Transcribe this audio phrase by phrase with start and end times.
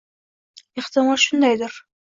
[0.83, 1.81] Ehtimol shundaydir.